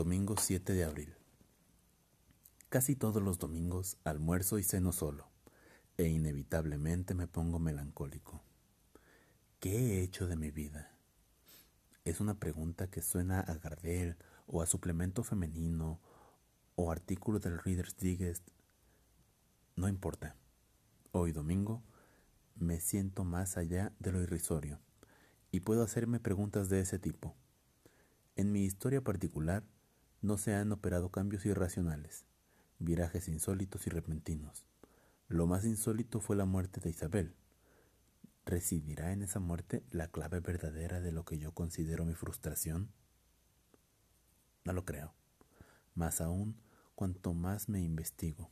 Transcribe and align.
Domingo 0.00 0.34
7 0.38 0.72
de 0.72 0.84
abril. 0.84 1.14
Casi 2.70 2.96
todos 2.96 3.22
los 3.22 3.38
domingos 3.38 3.98
almuerzo 4.02 4.58
y 4.58 4.62
ceno 4.62 4.92
solo, 4.92 5.28
e 5.98 6.08
inevitablemente 6.08 7.12
me 7.12 7.26
pongo 7.26 7.58
melancólico. 7.58 8.42
¿Qué 9.58 9.76
he 9.76 10.02
hecho 10.02 10.26
de 10.26 10.36
mi 10.36 10.50
vida? 10.50 10.96
Es 12.06 12.18
una 12.20 12.38
pregunta 12.38 12.88
que 12.88 13.02
suena 13.02 13.40
a 13.40 13.52
Gardel 13.56 14.16
o 14.46 14.62
a 14.62 14.66
suplemento 14.66 15.22
femenino 15.22 16.00
o 16.76 16.90
artículo 16.90 17.38
del 17.38 17.58
Reader's 17.58 17.98
Digest. 17.98 18.48
No 19.76 19.86
importa. 19.86 20.34
Hoy 21.12 21.32
domingo 21.32 21.82
me 22.54 22.80
siento 22.80 23.24
más 23.24 23.58
allá 23.58 23.92
de 23.98 24.12
lo 24.12 24.22
irrisorio 24.22 24.80
y 25.50 25.60
puedo 25.60 25.82
hacerme 25.82 26.20
preguntas 26.20 26.70
de 26.70 26.80
ese 26.80 26.98
tipo. 26.98 27.36
En 28.34 28.50
mi 28.50 28.64
historia 28.64 29.04
particular, 29.04 29.62
no 30.22 30.36
se 30.36 30.54
han 30.54 30.70
operado 30.72 31.10
cambios 31.10 31.46
irracionales, 31.46 32.26
virajes 32.78 33.28
insólitos 33.28 33.86
y 33.86 33.90
repentinos. 33.90 34.66
Lo 35.28 35.46
más 35.46 35.64
insólito 35.64 36.20
fue 36.20 36.36
la 36.36 36.44
muerte 36.44 36.80
de 36.80 36.90
Isabel. 36.90 37.34
¿Residirá 38.44 39.12
en 39.12 39.22
esa 39.22 39.38
muerte 39.38 39.84
la 39.90 40.08
clave 40.08 40.40
verdadera 40.40 41.00
de 41.00 41.12
lo 41.12 41.24
que 41.24 41.38
yo 41.38 41.52
considero 41.52 42.04
mi 42.04 42.14
frustración? 42.14 42.90
No 44.64 44.72
lo 44.72 44.84
creo. 44.84 45.14
Más 45.94 46.20
aún, 46.20 46.56
cuanto 46.94 47.32
más 47.32 47.68
me 47.68 47.80
investigo, 47.80 48.50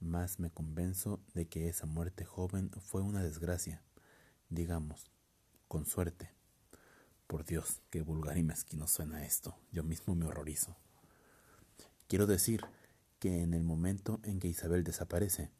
más 0.00 0.38
me 0.38 0.50
convenzo 0.50 1.20
de 1.32 1.46
que 1.46 1.68
esa 1.68 1.86
muerte 1.86 2.24
joven 2.24 2.70
fue 2.80 3.00
una 3.02 3.22
desgracia, 3.22 3.82
digamos, 4.50 5.10
con 5.68 5.86
suerte. 5.86 6.30
Por 7.26 7.44
Dios, 7.44 7.80
qué 7.90 8.02
vulgar 8.02 8.36
y 8.36 8.42
mezquino 8.42 8.86
suena 8.86 9.24
esto. 9.24 9.58
Yo 9.72 9.82
mismo 9.82 10.14
me 10.14 10.26
horrorizo. 10.26 10.76
Quiero 12.08 12.28
decir 12.28 12.64
que 13.18 13.42
en 13.42 13.52
el 13.52 13.64
momento 13.64 14.20
en 14.22 14.38
que 14.38 14.46
Isabel 14.46 14.84
desaparece, 14.84 15.50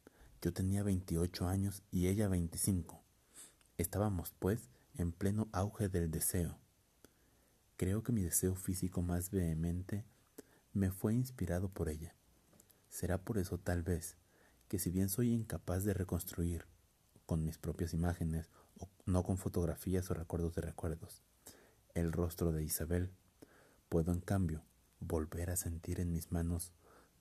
yo 0.41 0.53
tenía 0.53 0.84
28 0.84 1.48
años 1.48 1.83
y 1.91 2.07
ella 2.07 2.29
25. 2.29 3.03
Estábamos, 3.79 4.33
pues, 4.39 4.69
en 4.95 5.11
pleno 5.11 5.48
auge 5.51 5.89
del 5.89 6.09
deseo. 6.09 6.56
Creo 7.77 8.05
que 8.05 8.12
mi 8.12 8.23
deseo 8.23 8.55
físico 8.55 9.03
más 9.03 9.33
vehemente 9.33 10.05
me 10.73 10.93
fue 10.93 11.15
inspirado 11.15 11.69
por 11.69 11.89
ella. 11.89 12.15
Será 12.91 13.19
por 13.19 13.39
eso 13.39 13.59
tal 13.59 13.83
vez 13.83 14.17
que 14.69 14.78
si 14.78 14.93
bien 14.93 15.09
soy 15.09 15.33
incapaz 15.33 15.83
de 15.83 15.95
reconstruir 15.95 16.65
con 17.27 17.45
mis 17.45 17.59
propias 17.59 17.93
imágenes 17.93 18.51
o 18.78 18.89
no 19.05 19.25
con 19.25 19.37
fotografías 19.37 20.09
o 20.12 20.15
recuerdos 20.15 20.55
de 20.55 20.62
recuerdos 20.62 21.23
el 21.95 22.12
rostro 22.12 22.53
de 22.53 22.62
Isabel, 22.62 23.11
puedo 23.89 24.12
en 24.12 24.21
cambio 24.21 24.62
volver 25.07 25.51
a 25.51 25.57
sentir 25.57 26.01
en 26.01 26.12
mis 26.12 26.33
manos 26.33 26.73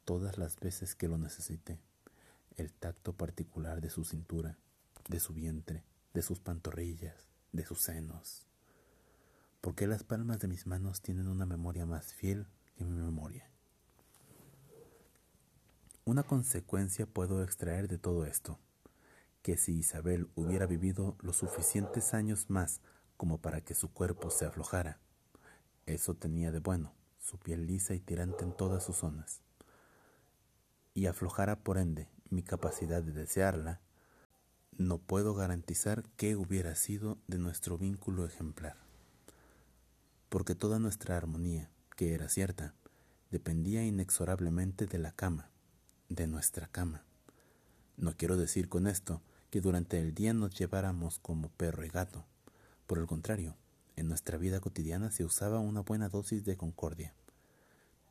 todas 0.06 0.38
las 0.38 0.60
veces 0.60 0.96
que 0.96 1.08
lo 1.08 1.18
necesite, 1.18 1.80
el 2.58 2.72
tacto 2.74 3.14
particular 3.14 3.82
de 3.82 3.90
su 3.90 4.04
cintura, 4.06 4.58
de 5.10 5.20
su 5.20 5.34
vientre, 5.34 5.84
de 6.14 6.22
sus 6.22 6.40
pantorrillas, 6.40 7.28
de 7.52 7.66
sus 7.66 7.82
senos. 7.82 8.46
Porque 9.62 9.88
las 9.88 10.04
palmas 10.04 10.40
de 10.40 10.48
mis 10.48 10.68
manos 10.68 11.02
tienen 11.02 11.28
una 11.28 11.46
memoria 11.46 11.86
más 11.86 12.14
fiel 12.14 12.48
que 12.76 12.86
mi 12.86 13.02
memoria. 13.02 13.50
Una 16.06 16.24
consecuencia 16.24 17.08
puedo 17.08 17.44
extraer 17.44 17.88
de 17.88 17.98
todo 17.98 18.26
esto, 18.26 18.60
que 19.42 19.58
si 19.58 19.74
Isabel 19.80 20.30
hubiera 20.36 20.68
vivido 20.68 21.18
los 21.22 21.38
suficientes 21.38 22.14
años 22.14 22.50
más 22.50 22.82
como 23.18 23.40
para 23.40 23.62
que 23.62 23.74
su 23.74 23.92
cuerpo 23.92 24.30
se 24.30 24.46
aflojara, 24.46 25.00
eso 25.88 26.16
tenía 26.16 26.52
de 26.52 26.60
bueno 26.60 26.94
su 27.26 27.40
piel 27.40 27.66
lisa 27.66 27.96
y 27.96 28.00
tirante 28.00 28.44
en 28.44 28.56
todas 28.56 28.84
sus 28.84 28.98
zonas, 28.98 29.42
y 30.94 31.08
aflojara 31.08 31.56
por 31.56 31.80
ende 31.80 32.08
mi 32.30 32.44
capacidad 32.44 33.02
de 33.02 33.14
desearla, 33.14 33.82
no 34.78 35.00
puedo 35.00 35.34
garantizar 35.34 36.04
qué 36.18 36.36
hubiera 36.36 36.76
sido 36.76 37.18
de 37.28 37.40
nuestro 37.40 37.80
vínculo 37.80 38.26
ejemplar. 38.26 38.78
Porque 40.30 40.54
toda 40.54 40.78
nuestra 40.78 41.18
armonía, 41.18 41.72
que 41.96 42.14
era 42.14 42.30
cierta, 42.30 42.76
dependía 43.32 43.84
inexorablemente 43.84 44.86
de 44.86 45.00
la 45.00 45.12
cama, 45.12 45.50
de 46.10 46.28
nuestra 46.28 46.68
cama. 46.68 47.06
No 47.98 48.16
quiero 48.16 48.38
decir 48.38 48.70
con 48.70 48.86
esto 48.86 49.24
que 49.50 49.62
durante 49.62 50.00
el 50.00 50.14
día 50.14 50.34
nos 50.34 50.54
lleváramos 50.54 51.18
como 51.18 51.50
perro 51.50 51.86
y 51.86 51.90
gato. 51.90 52.24
Por 52.86 53.00
el 53.00 53.08
contrario, 53.08 53.56
en 53.96 54.08
nuestra 54.08 54.38
vida 54.38 54.60
cotidiana 54.60 55.12
se 55.12 55.24
usaba 55.24 55.60
una 55.60 55.82
buena 55.82 56.10
dosis 56.10 56.44
de 56.46 56.58
concordia. 56.58 57.14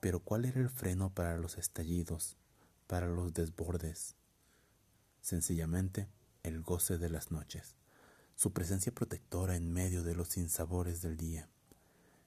Pero 0.00 0.20
¿cuál 0.20 0.44
era 0.44 0.60
el 0.60 0.70
freno 0.70 1.10
para 1.10 1.36
los 1.36 1.58
estallidos, 1.58 2.36
para 2.86 3.08
los 3.08 3.34
desbordes? 3.34 4.16
Sencillamente, 5.20 6.08
el 6.42 6.60
goce 6.60 6.98
de 6.98 7.08
las 7.08 7.30
noches, 7.30 7.74
su 8.36 8.52
presencia 8.52 8.92
protectora 8.92 9.56
en 9.56 9.72
medio 9.72 10.02
de 10.02 10.14
los 10.14 10.28
sinsabores 10.28 11.00
del 11.00 11.16
día. 11.16 11.48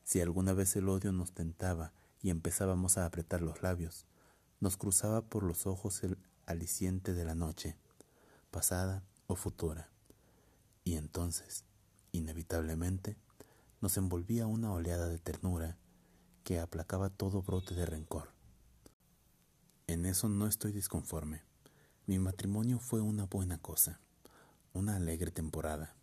Si 0.03 0.21
alguna 0.21 0.53
vez 0.53 0.75
el 0.75 0.89
odio 0.89 1.11
nos 1.11 1.33
tentaba 1.33 1.93
y 2.21 2.29
empezábamos 2.29 2.97
a 2.97 3.05
apretar 3.05 3.41
los 3.41 3.61
labios, 3.61 4.05
nos 4.59 4.77
cruzaba 4.77 5.21
por 5.21 5.43
los 5.43 5.67
ojos 5.67 6.03
el 6.03 6.17
aliciente 6.45 7.13
de 7.13 7.25
la 7.25 7.35
noche, 7.35 7.75
pasada 8.49 9.03
o 9.27 9.35
futura. 9.35 9.89
Y 10.83 10.95
entonces, 10.95 11.65
inevitablemente, 12.11 13.17
nos 13.81 13.97
envolvía 13.97 14.47
una 14.47 14.71
oleada 14.71 15.07
de 15.07 15.19
ternura 15.19 15.77
que 16.43 16.59
aplacaba 16.59 17.09
todo 17.09 17.41
brote 17.41 17.75
de 17.75 17.85
rencor. 17.85 18.31
En 19.85 20.05
eso 20.05 20.29
no 20.29 20.47
estoy 20.47 20.71
disconforme. 20.71 21.43
Mi 22.05 22.19
matrimonio 22.19 22.79
fue 22.79 23.01
una 23.01 23.25
buena 23.25 23.57
cosa, 23.57 23.99
una 24.73 24.95
alegre 24.95 25.31
temporada. 25.31 25.95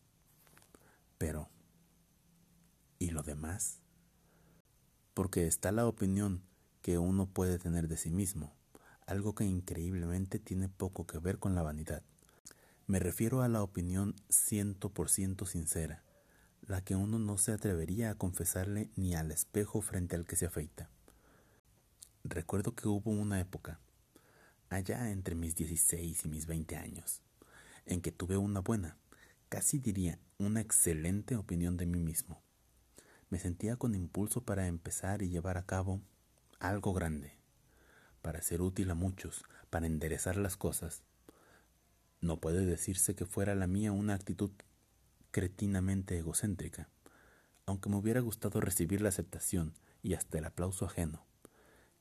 Pero, 1.19 1.49
¿y 2.99 3.11
lo 3.11 3.23
demás? 3.23 3.81
Porque 5.15 5.47
está 5.47 5.73
la 5.73 5.87
opinión 5.87 6.43
que 6.83 6.99
uno 6.99 7.27
puede 7.27 7.59
tener 7.59 7.89
de 7.89 7.97
sí 7.97 8.11
mismo, 8.11 8.55
algo 9.07 9.35
que 9.35 9.45
increíblemente 9.45 10.39
tiene 10.39 10.69
poco 10.69 11.07
que 11.07 11.19
ver 11.19 11.39
con 11.39 11.55
la 11.55 11.63
vanidad. 11.63 12.03
Me 12.87 12.99
refiero 12.99 13.43
a 13.43 13.49
la 13.49 13.63
opinión 13.63 14.15
ciento 14.29 14.91
por 14.91 15.09
ciento 15.09 15.47
sincera, 15.47 16.05
la 16.67 16.83
que 16.83 16.97
uno 16.97 17.19
no 17.19 17.37
se 17.37 17.53
atrevería 17.53 18.11
a 18.11 18.15
confesarle 18.15 18.91
ni 18.97 19.15
al 19.15 19.31
espejo 19.31 19.81
frente 19.83 20.17
al 20.17 20.27
que 20.27 20.37
se 20.37 20.47
afeita. 20.47 20.89
Recuerdo 22.25 22.75
que 22.75 22.89
hubo 22.89 23.11
una 23.11 23.39
época, 23.39 23.81
allá 24.71 25.11
entre 25.11 25.35
mis 25.35 25.55
16 25.57 26.25
y 26.25 26.29
mis 26.29 26.47
20 26.47 26.77
años, 26.77 27.21
en 27.85 28.01
que 28.01 28.13
tuve 28.13 28.39
una 28.39 28.61
buena, 28.61 28.97
casi 29.51 29.79
diría 29.79 30.19
una 30.39 30.61
excelente 30.61 31.37
opinión 31.37 31.77
de 31.77 31.87
mí 31.87 32.01
mismo. 32.01 32.43
Me 33.29 33.39
sentía 33.39 33.77
con 33.77 33.95
impulso 33.95 34.43
para 34.43 34.67
empezar 34.67 35.21
y 35.21 35.29
llevar 35.29 35.59
a 35.59 35.67
cabo 35.67 36.01
algo 36.61 36.95
grande, 36.95 37.37
para 38.23 38.41
ser 38.41 38.63
útil 38.63 38.91
a 38.91 38.95
muchos, 38.95 39.45
para 39.69 39.87
enderezar 39.87 40.37
las 40.37 40.57
cosas. 40.57 41.03
No 42.23 42.41
puede 42.41 42.65
decirse 42.65 43.15
que 43.15 43.27
fuera 43.27 43.55
la 43.55 43.67
mía 43.67 43.93
una 43.93 44.15
actitud 44.15 44.51
cretinamente 45.35 46.17
egocéntrica, 46.17 46.89
aunque 47.67 47.91
me 47.91 47.97
hubiera 47.97 48.21
gustado 48.21 48.61
recibir 48.61 49.01
la 49.01 49.09
aceptación 49.09 49.75
y 50.01 50.15
hasta 50.15 50.39
el 50.39 50.45
aplauso 50.45 50.85
ajeno. 50.85 51.27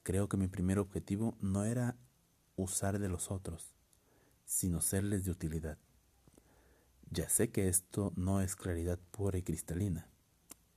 Creo 0.03 0.29
que 0.29 0.37
mi 0.37 0.47
primer 0.47 0.77
objetivo 0.77 1.35
no 1.41 1.65
era 1.65 1.95
usar 2.57 2.99
de 2.99 3.09
los 3.09 3.31
otros, 3.31 3.73
sino 4.45 4.81
serles 4.81 5.25
de 5.25 5.31
utilidad. 5.31 5.79
Ya 7.09 7.27
sé 7.27 7.49
que 7.49 7.69
esto 7.69 8.13
no 8.15 8.39
es 8.39 8.55
claridad 8.55 8.99
pura 9.09 9.39
y 9.39 9.41
cristalina. 9.41 10.07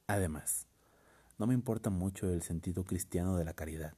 Además, 0.07 0.67
no 1.37 1.47
me 1.47 1.53
importa 1.53 1.91
mucho 1.91 2.31
el 2.31 2.41
sentido 2.41 2.85
cristiano 2.85 3.37
de 3.37 3.45
la 3.45 3.53
caridad. 3.53 3.93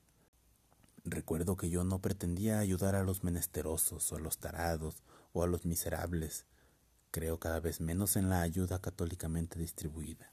Recuerdo 1.04 1.56
que 1.56 1.70
yo 1.70 1.84
no 1.84 2.00
pretendía 2.00 2.58
ayudar 2.58 2.96
a 2.96 3.04
los 3.04 3.22
menesterosos 3.22 4.10
o 4.10 4.16
a 4.16 4.20
los 4.20 4.38
tarados 4.38 5.04
o 5.32 5.44
a 5.44 5.46
los 5.46 5.64
miserables 5.64 6.44
creo 7.10 7.38
cada 7.38 7.60
vez 7.60 7.80
menos 7.80 8.16
en 8.16 8.28
la 8.28 8.42
ayuda 8.42 8.80
católicamente 8.80 9.58
distribuida. 9.58 10.32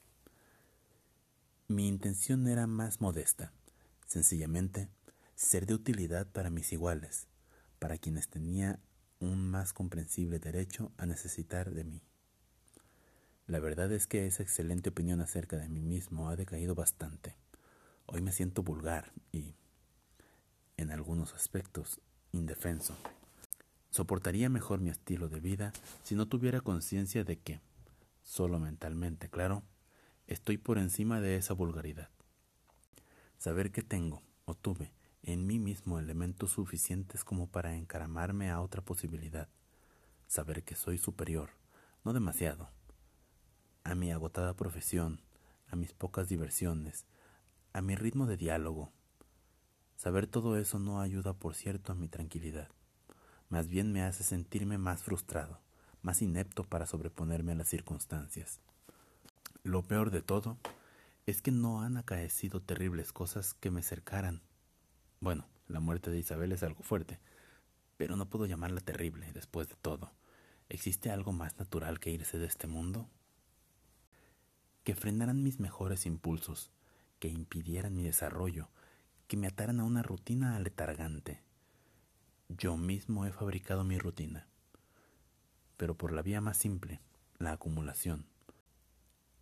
Mi 1.67 1.87
intención 1.87 2.47
era 2.47 2.67
más 2.67 3.01
modesta, 3.01 3.51
sencillamente 4.05 4.89
ser 5.35 5.65
de 5.65 5.73
utilidad 5.73 6.27
para 6.27 6.49
mis 6.49 6.71
iguales, 6.71 7.27
para 7.79 7.97
quienes 7.97 8.29
tenía 8.29 8.79
un 9.19 9.49
más 9.49 9.73
comprensible 9.73 10.39
derecho 10.39 10.91
a 10.97 11.05
necesitar 11.05 11.71
de 11.71 11.83
mí. 11.83 12.01
La 13.47 13.59
verdad 13.59 13.91
es 13.91 14.07
que 14.07 14.25
esa 14.25 14.43
excelente 14.43 14.89
opinión 14.89 15.21
acerca 15.21 15.57
de 15.57 15.69
mí 15.69 15.81
mismo 15.81 16.29
ha 16.29 16.35
decaído 16.35 16.75
bastante. 16.75 17.35
Hoy 18.07 18.21
me 18.21 18.31
siento 18.31 18.63
vulgar 18.63 19.11
y, 19.31 19.55
en 20.77 20.91
algunos 20.91 21.33
aspectos, 21.33 21.99
indefenso. 22.31 22.95
Soportaría 23.95 24.49
mejor 24.49 24.81
mi 24.81 24.89
estilo 24.89 25.29
de 25.29 25.39
vida 25.39 25.71
si 26.03 26.15
no 26.15 26.27
tuviera 26.27 26.59
conciencia 26.59 27.23
de 27.23 27.39
que, 27.39 27.61
solo 28.23 28.59
mentalmente, 28.59 29.29
claro, 29.29 29.63
estoy 30.27 30.57
por 30.57 30.79
encima 30.79 31.21
de 31.21 31.37
esa 31.37 31.53
vulgaridad. 31.53 32.09
Saber 33.37 33.71
que 33.71 33.83
tengo, 33.83 34.21
o 34.43 34.53
tuve 34.53 34.91
en 35.23 35.47
mí 35.47 35.59
mismo 35.59 35.97
elementos 35.97 36.51
suficientes 36.51 37.23
como 37.23 37.47
para 37.47 37.73
encaramarme 37.73 38.49
a 38.49 38.59
otra 38.59 38.81
posibilidad, 38.81 39.47
saber 40.27 40.65
que 40.65 40.75
soy 40.75 40.97
superior, 40.97 41.51
no 42.03 42.11
demasiado, 42.11 42.67
a 43.85 43.95
mi 43.95 44.11
agotada 44.11 44.57
profesión, 44.57 45.21
a 45.69 45.77
mis 45.77 45.93
pocas 45.93 46.27
diversiones, 46.27 47.05
a 47.71 47.81
mi 47.81 47.95
ritmo 47.95 48.25
de 48.25 48.35
diálogo. 48.35 48.91
Saber 49.95 50.27
todo 50.27 50.57
eso 50.57 50.79
no 50.79 50.99
ayuda, 50.99 51.31
por 51.31 51.55
cierto, 51.55 51.93
a 51.93 51.95
mi 51.95 52.09
tranquilidad. 52.09 52.67
Más 53.49 53.67
bien 53.67 53.91
me 53.91 54.03
hace 54.03 54.23
sentirme 54.23 54.77
más 54.77 55.03
frustrado, 55.03 55.59
más 56.01 56.21
inepto 56.21 56.63
para 56.63 56.85
sobreponerme 56.85 57.51
a 57.51 57.55
las 57.55 57.69
circunstancias. 57.69 58.59
Lo 59.63 59.83
peor 59.83 60.11
de 60.11 60.21
todo 60.21 60.57
es 61.25 61.41
que 61.41 61.51
no 61.51 61.81
han 61.81 61.97
acaecido 61.97 62.61
terribles 62.61 63.11
cosas 63.11 63.53
que 63.55 63.71
me 63.71 63.81
cercaran. 63.81 64.41
Bueno, 65.19 65.47
la 65.67 65.79
muerte 65.79 66.11
de 66.11 66.19
Isabel 66.19 66.51
es 66.51 66.63
algo 66.63 66.83
fuerte, 66.83 67.19
pero 67.97 68.15
no 68.15 68.29
puedo 68.29 68.45
llamarla 68.45 68.81
terrible 68.81 69.31
después 69.33 69.67
de 69.69 69.75
todo. 69.75 70.11
¿Existe 70.69 71.11
algo 71.11 71.31
más 71.31 71.57
natural 71.57 71.99
que 71.99 72.11
irse 72.11 72.37
de 72.37 72.47
este 72.47 72.67
mundo? 72.67 73.09
Que 74.83 74.95
frenaran 74.95 75.43
mis 75.43 75.59
mejores 75.59 76.05
impulsos, 76.05 76.71
que 77.19 77.27
impidieran 77.27 77.95
mi 77.95 78.03
desarrollo, 78.03 78.69
que 79.27 79.37
me 79.37 79.47
ataran 79.47 79.79
a 79.79 79.83
una 79.83 80.03
rutina 80.03 80.55
aletargante. 80.55 81.44
Yo 82.49 82.77
mismo 82.77 83.25
he 83.25 83.31
fabricado 83.31 83.83
mi 83.83 83.97
rutina, 83.97 84.47
pero 85.77 85.97
por 85.97 86.11
la 86.11 86.21
vía 86.21 86.41
más 86.41 86.57
simple, 86.57 87.01
la 87.39 87.53
acumulación. 87.53 88.27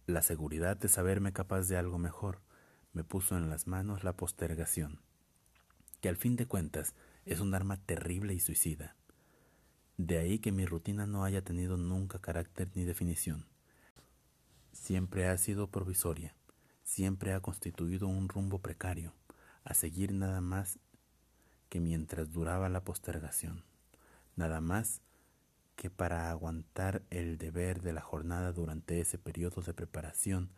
La 0.07 0.21
seguridad 0.21 0.77
de 0.77 0.87
saberme 0.87 1.33
capaz 1.33 1.67
de 1.67 1.75
algo 1.75 1.97
mejor 1.97 2.41
me 2.93 3.03
puso 3.03 3.35
en 3.35 3.49
las 3.49 3.67
manos 3.67 4.05
la 4.05 4.15
postergación, 4.15 5.01
que 5.99 6.07
al 6.07 6.15
fin 6.15 6.37
de 6.37 6.47
cuentas 6.47 6.95
es 7.25 7.41
un 7.41 7.53
arma 7.53 7.77
terrible 7.77 8.33
y 8.33 8.39
suicida. 8.39 8.95
De 9.97 10.17
ahí 10.17 10.39
que 10.39 10.53
mi 10.53 10.65
rutina 10.65 11.05
no 11.05 11.25
haya 11.25 11.43
tenido 11.43 11.75
nunca 11.75 12.19
carácter 12.19 12.69
ni 12.73 12.85
definición. 12.85 13.45
Siempre 14.71 15.27
ha 15.27 15.37
sido 15.37 15.69
provisoria, 15.69 16.35
siempre 16.83 17.33
ha 17.33 17.41
constituido 17.41 18.07
un 18.07 18.29
rumbo 18.29 18.59
precario, 18.59 19.13
a 19.65 19.73
seguir 19.73 20.13
nada 20.13 20.39
más 20.39 20.79
que 21.73 21.79
mientras 21.79 22.31
duraba 22.31 22.69
la 22.69 22.83
postergación, 22.83 23.63
nada 24.35 24.61
más 24.61 25.01
que 25.75 25.89
para 25.89 26.29
aguantar 26.29 27.01
el 27.09 27.39
deber 27.39 27.81
de 27.81 27.93
la 27.93 28.01
jornada 28.01 28.51
durante 28.51 28.99
ese 29.01 29.17
periodo 29.17 29.63
de 29.63 29.73
preparación 29.73 30.51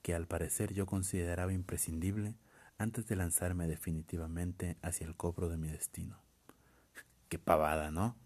que 0.00 0.14
al 0.14 0.26
parecer 0.26 0.72
yo 0.72 0.86
consideraba 0.86 1.52
imprescindible 1.52 2.36
antes 2.78 3.06
de 3.06 3.16
lanzarme 3.16 3.66
definitivamente 3.66 4.78
hacia 4.80 5.06
el 5.06 5.14
cobro 5.14 5.50
de 5.50 5.58
mi 5.58 5.68
destino. 5.68 6.16
Qué 7.28 7.38
pavada, 7.38 7.90
¿no? 7.90 8.16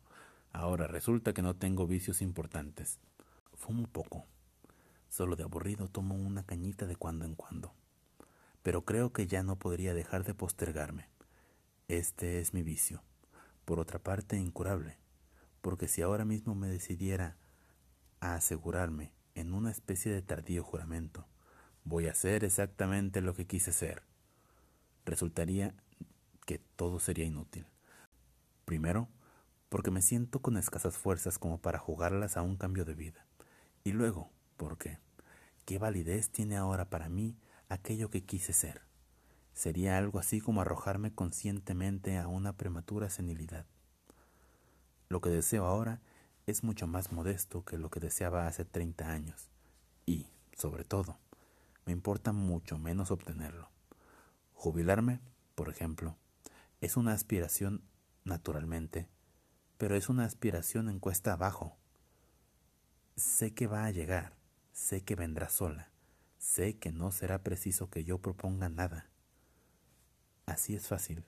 Ahora 0.52 0.86
resulta 0.86 1.32
que 1.32 1.42
no 1.42 1.56
tengo 1.56 1.88
vicios 1.88 2.22
importantes. 2.22 3.00
Fumo 3.54 3.88
poco. 3.88 4.24
Solo 5.08 5.34
de 5.34 5.42
aburrido 5.42 5.88
tomo 5.88 6.14
una 6.14 6.46
cañita 6.46 6.86
de 6.86 6.94
cuando 6.94 7.24
en 7.24 7.34
cuando. 7.34 7.74
Pero 8.62 8.84
creo 8.84 9.12
que 9.12 9.26
ya 9.26 9.42
no 9.42 9.56
podría 9.56 9.94
dejar 9.94 10.22
de 10.22 10.34
postergarme. 10.34 11.15
Este 11.88 12.40
es 12.40 12.52
mi 12.54 12.62
vicio. 12.62 13.02
Por 13.64 13.80
otra 13.80 13.98
parte, 13.98 14.36
incurable 14.36 14.98
porque 15.66 15.88
si 15.88 16.00
ahora 16.00 16.24
mismo 16.24 16.54
me 16.54 16.68
decidiera 16.68 17.36
a 18.20 18.36
asegurarme 18.36 19.10
en 19.34 19.52
una 19.52 19.72
especie 19.72 20.12
de 20.12 20.22
tardío 20.22 20.62
juramento, 20.62 21.26
voy 21.82 22.06
a 22.06 22.12
hacer 22.12 22.44
exactamente 22.44 23.20
lo 23.20 23.34
que 23.34 23.48
quise 23.48 23.72
ser, 23.72 24.04
resultaría 25.04 25.74
que 26.44 26.60
todo 26.76 27.00
sería 27.00 27.24
inútil. 27.24 27.66
Primero, 28.64 29.08
porque 29.68 29.90
me 29.90 30.02
siento 30.02 30.40
con 30.40 30.56
escasas 30.56 30.98
fuerzas 30.98 31.36
como 31.36 31.60
para 31.60 31.80
jugarlas 31.80 32.36
a 32.36 32.42
un 32.42 32.56
cambio 32.56 32.84
de 32.84 32.94
vida. 32.94 33.26
Y 33.82 33.90
luego, 33.90 34.30
porque, 34.56 35.00
¿qué 35.64 35.78
validez 35.78 36.30
tiene 36.30 36.56
ahora 36.56 36.90
para 36.90 37.08
mí 37.08 37.36
aquello 37.68 38.08
que 38.08 38.22
quise 38.22 38.52
ser? 38.52 38.85
Sería 39.56 39.96
algo 39.96 40.18
así 40.18 40.42
como 40.42 40.60
arrojarme 40.60 41.14
conscientemente 41.14 42.18
a 42.18 42.28
una 42.28 42.52
prematura 42.52 43.08
senilidad. 43.08 43.64
Lo 45.08 45.22
que 45.22 45.30
deseo 45.30 45.64
ahora 45.64 46.02
es 46.46 46.62
mucho 46.62 46.86
más 46.86 47.10
modesto 47.10 47.64
que 47.64 47.78
lo 47.78 47.88
que 47.88 47.98
deseaba 47.98 48.48
hace 48.48 48.66
30 48.66 49.10
años. 49.10 49.48
Y, 50.04 50.26
sobre 50.54 50.84
todo, 50.84 51.16
me 51.86 51.94
importa 51.94 52.34
mucho 52.34 52.76
menos 52.76 53.10
obtenerlo. 53.10 53.70
Jubilarme, 54.52 55.20
por 55.54 55.70
ejemplo, 55.70 56.18
es 56.82 56.98
una 56.98 57.14
aspiración 57.14 57.80
naturalmente, 58.24 59.08
pero 59.78 59.96
es 59.96 60.10
una 60.10 60.26
aspiración 60.26 60.90
en 60.90 61.00
cuesta 61.00 61.32
abajo. 61.32 61.78
Sé 63.16 63.54
que 63.54 63.66
va 63.66 63.86
a 63.86 63.90
llegar, 63.90 64.34
sé 64.74 65.02
que 65.02 65.14
vendrá 65.14 65.48
sola, 65.48 65.88
sé 66.36 66.76
que 66.76 66.92
no 66.92 67.10
será 67.10 67.42
preciso 67.42 67.88
que 67.88 68.04
yo 68.04 68.18
proponga 68.18 68.68
nada. 68.68 69.08
Así 70.46 70.76
es 70.76 70.86
fácil, 70.86 71.24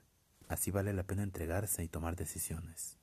así 0.47 0.71
vale 0.71 0.93
la 0.93 1.03
pena 1.03 1.23
entregarse 1.23 1.83
y 1.83 1.89
tomar 1.89 2.15
decisiones. 2.15 2.97